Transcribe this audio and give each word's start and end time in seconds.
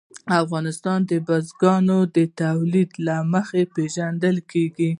افغانستان 0.43 0.99
د 1.09 1.11
بزګانو 1.27 1.99
د 2.15 2.17
تولید 2.41 2.91
له 3.07 3.15
مخې 3.33 3.61
پېژندل 3.73 4.35
کېږي. 4.51 4.89